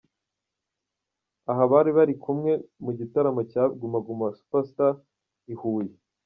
[1.51, 2.51] Aha bari bari kumwe
[2.83, 4.93] mu gitaramo cya Primus Guma Guma Super Star
[5.53, 5.93] i Huye.